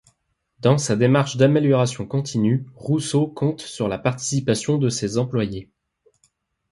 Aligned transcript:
Dans 0.61 0.79
sa 0.79 0.95
démarche 0.95 1.37
d'amélioration 1.37 2.07
continue, 2.07 2.65
Rousseau 2.73 3.27
compte 3.27 3.61
sur 3.61 3.87
la 3.87 3.99
participation 3.99 4.79
de 4.79 4.89
ses 4.89 5.19
employés. 5.19 5.69